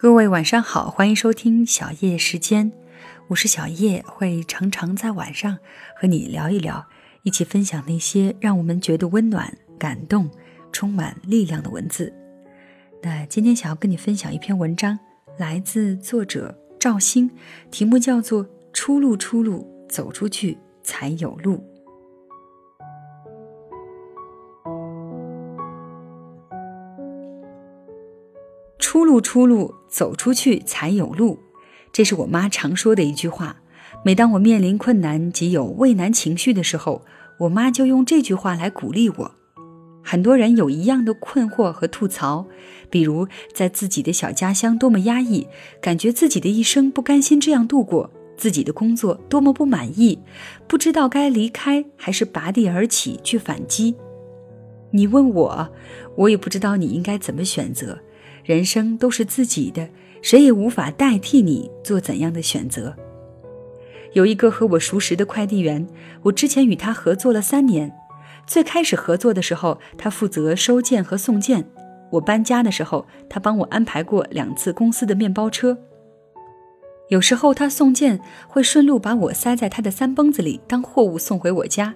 [0.00, 2.72] 各位晚上好，欢迎收听小叶时间，
[3.28, 5.58] 我是小叶，会常常在晚上
[5.94, 6.86] 和你聊一聊，
[7.22, 10.30] 一起分享那些让我们觉得温暖、感动、
[10.72, 12.10] 充满力量的文字。
[13.02, 14.98] 那今天想要跟你分享一篇文章，
[15.36, 17.28] 来自作者赵鑫，
[17.70, 21.56] 题目叫做《出路，出路，走出去才有路》。
[28.90, 31.38] 出路，出路，走出去才有路，
[31.92, 33.54] 这是我妈常说的一句话。
[34.04, 37.02] 每当我面临困难及有畏难情绪的时候，
[37.38, 39.30] 我妈就用这句话来鼓励我。
[40.02, 42.48] 很多人有一样的困惑和吐槽，
[42.90, 45.46] 比如在自己的小家乡多么压抑，
[45.80, 50.18] 感觉自己的一生不甘心这样度过，自己的工作多么不满意，
[50.66, 53.94] 不知道该离开还是拔地而起去反击。
[54.90, 55.68] 你问我，
[56.16, 57.96] 我也不知道你应该怎么选择。
[58.44, 59.88] 人生都是自己的，
[60.22, 62.94] 谁也无法代替你做怎样的选择。
[64.12, 65.86] 有一个和我熟识的快递员，
[66.22, 67.92] 我之前与他合作了三年。
[68.46, 71.64] 最开始合作的时候，他负责收件和送件。
[72.10, 75.78] 我搬家的时候，他帮我安排过两次公司的面包车。
[77.08, 81.94] 有时候他送件会顺路把我塞在他的三蹦子里，当货物送回我家。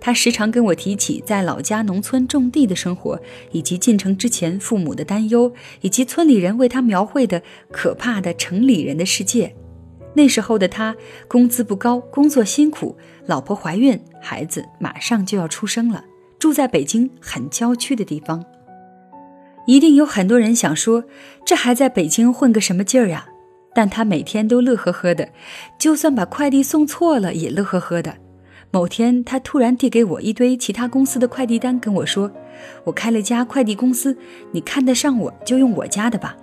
[0.00, 3.20] 他时常跟我提起在老家农村种地的生活，
[3.52, 9.54] 以及进城之前父母的担忧，以及村里人为他描绘的可怕的城里人的世界。
[10.14, 10.96] 那时候的他
[11.28, 16.04] 工资不高，工作辛苦，老婆怀孕，孩子马上就要出生了，
[16.38, 18.44] 住在北京很郊区的地方。
[19.66, 21.04] 一定有很多人想说，
[21.44, 23.28] 这还在北京混个什么劲儿呀？
[23.74, 25.28] 但他每天都乐呵呵的，
[25.78, 28.16] 就算把快递送错了，也乐呵呵的。
[28.70, 32.30] 某天，他突然递给我一堆其他公司的快递单，跟我说
[32.84, 34.16] ：“我开了家快递公司，
[34.52, 36.36] 你看得上我就用我家的吧。”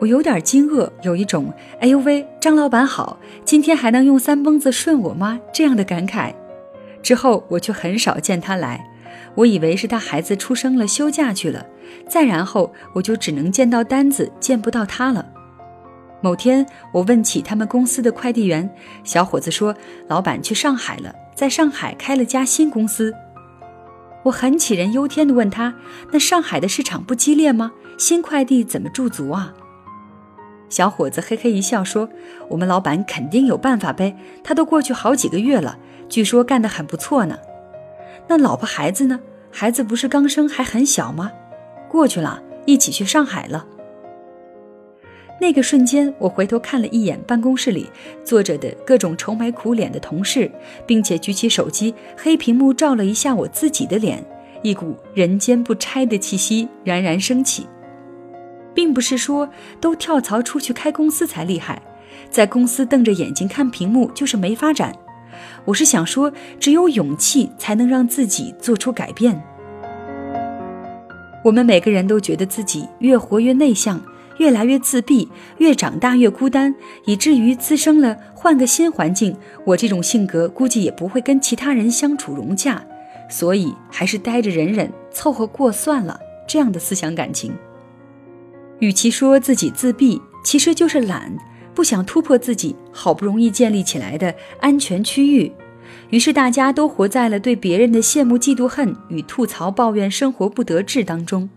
[0.00, 6.34] 我有点惊愕，有一种“哎呦喂，张老板好，今天还能用三蹦子顺我吗？”这样的感慨。
[7.00, 8.84] 之后我却很少见他来，
[9.36, 11.64] 我以为是他孩子出生了休假去了。
[12.08, 15.24] 再然后，我就只能见到单子，见不到他了。
[16.22, 18.68] 某天，我问起他们公司的快递员，
[19.04, 19.74] 小伙子说
[20.06, 23.14] ：“老板去上海了，在上海开了家新公司。”
[24.24, 25.74] 我很杞人忧天地问他
[26.12, 27.72] ：“那上海的市场不激烈吗？
[27.96, 29.54] 新快递怎么驻足啊？”
[30.68, 32.10] 小伙子嘿嘿一笑说
[32.50, 34.14] ：“我们老板肯定有办法呗，
[34.44, 37.38] 他都过去好几个月了，据说干得很不错呢。
[38.28, 39.20] 那老婆孩子呢？
[39.50, 41.32] 孩子不是刚生还很小吗？
[41.88, 43.66] 过去了，一起去上海了。”
[45.40, 47.88] 那个瞬间，我回头看了一眼办公室里
[48.22, 50.50] 坐着的各种愁眉苦脸的同事，
[50.86, 54.22] 并且举起手机，黑屏幕照了一下我自己的脸，
[54.62, 57.66] 一股人间不拆的气息冉冉升起。
[58.74, 59.48] 并不是说
[59.80, 61.80] 都跳槽出去开公司才厉害，
[62.30, 64.94] 在公司瞪着眼睛看屏幕就是没发展。
[65.64, 69.42] 我是想说，只有勇气才能让自己做出改变。
[71.42, 74.00] 我们每个人都觉得自己越活越内向。
[74.40, 75.28] 越来越自闭，
[75.58, 76.74] 越长大越孤单，
[77.04, 79.36] 以至于滋生了换个新环境，
[79.66, 82.82] 我这种性格估计也不会跟其他人相处融洽，
[83.28, 86.18] 所以还是待着忍忍，凑合过算了。
[86.48, 87.52] 这样的思想感情，
[88.78, 91.36] 与其说自己自闭，其实就是懒，
[91.74, 95.52] 不想突破自己好不容易建立起来的安全区域，
[96.08, 101.50] 于是大家都活在了对别人的羡慕、嫉妒、恨与吐槽、抱怨生活不得志当中。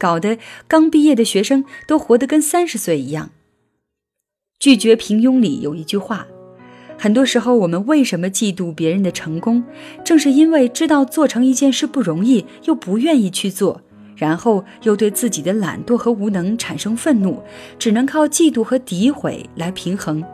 [0.00, 3.30] 搞得刚毕业的学生都活得跟三十岁一样。
[4.58, 6.26] 拒绝平庸里有一句话：
[6.98, 9.62] 很多时候我们为什么嫉妒别人的成功，
[10.02, 13.80] 正是因为知道做成一件事不容易，又不愿意去做，
[14.16, 17.42] 然后又对自己的懒惰和无能产生愤怒，
[17.78, 20.24] 只能靠嫉妒和诋毁来平衡。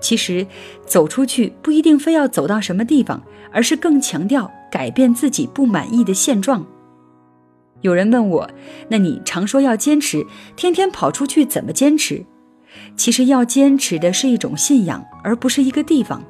[0.00, 0.46] 其实，
[0.86, 6.66] 走出去不一定非要走到什么地方，而是更强调改变自己不满意的现状。
[7.84, 8.50] 有人问我，
[8.88, 10.26] 那你常说要坚持，
[10.56, 12.24] 天天跑出去怎么坚持？
[12.96, 16.24] 其实要坚持的是一种信仰，而不是一个地方。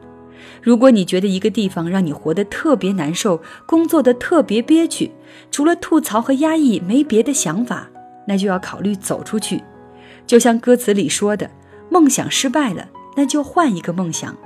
[0.60, 5.12] 如果你觉得一个地方让你活得特别难受，工作的特别憋屈，
[5.52, 7.88] 除了吐槽和压抑没别的想法，
[8.26, 9.62] 那就要考虑走出去。
[10.26, 11.48] 就像歌词里说的，
[11.88, 14.36] 梦想失败了，那就换一个梦想。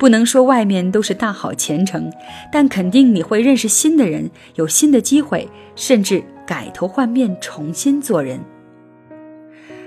[0.00, 2.10] 不能说外面都是大好前程，
[2.50, 8.40] 但肯定你会认识新的人，有新的机会，甚至改头换面重新做人。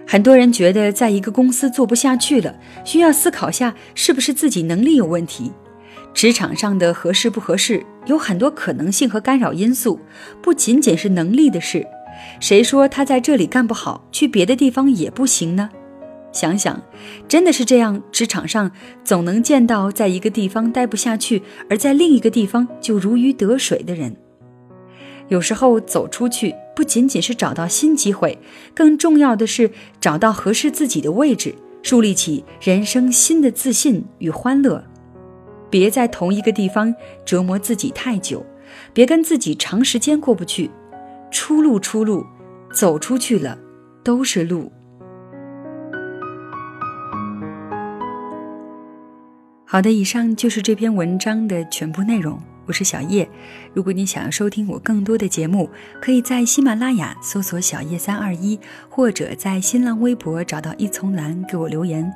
[0.05, 2.53] 很多人觉得在一个公司做不下去了，
[2.85, 5.51] 需要思考下是不是自己能力有问题。
[6.13, 9.99] 职场上的合适不合适有很多可能性和干扰因素，
[10.43, 11.87] 不仅仅是能力的事，
[12.39, 15.71] 谁说他在这里干不好，去别的地方也不行呢？
[16.33, 16.81] 想想，
[17.29, 18.69] 真的是这样，职场上
[19.03, 24.17] 总能见到在一个地方待不下去，而在另一个地方就如鱼得水的人。
[25.29, 28.37] 有时候走出去，不仅仅是找到新机会，
[28.73, 29.71] 更重要的是
[30.01, 34.83] 找到合适自己的位置，树立起人生新的自信与欢乐。
[35.69, 36.93] 别在同一个地方
[37.25, 38.45] 折磨自己太久，
[38.91, 40.69] 别跟自己长时间过不去。
[41.31, 42.25] 出路，出路，
[42.73, 43.57] 走出去了，
[44.03, 44.71] 都是路。
[49.73, 52.39] 好的，以上就是这篇文章的全部内容。
[52.67, 53.27] 我是小叶，
[53.73, 55.67] 如果你想要收听我更多的节目，
[55.99, 62.07] 可以在喜马拉雅搜索“小叶三二一”，或者在新浪微博找到一丛蓝给我留言。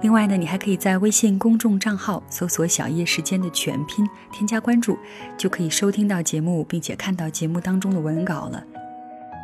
[0.00, 4.96] 另外呢，你还可以在微信公众账号搜索“小叶时间”的全拼，添加关注，
[5.36, 8.64] 就可以收听到节目，并且看到节目当中的文稿了。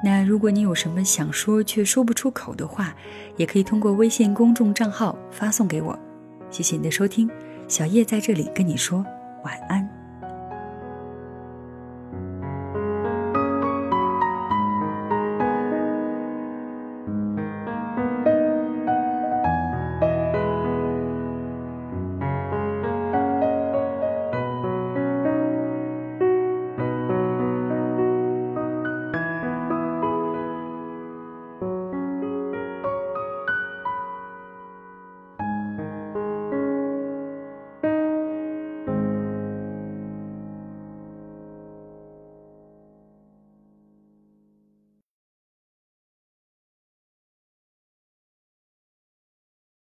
[0.02, 2.94] 那如果你有什么想说却说不出口的话，
[3.36, 5.98] 也可以通过微信公众账号发送给我。
[6.50, 7.30] 谢谢你的收听。
[7.70, 9.06] 小叶在这里跟你说
[9.44, 10.00] 晚安。